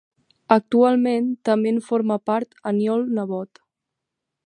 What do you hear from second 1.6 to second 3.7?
en forma part Aniol Nebot.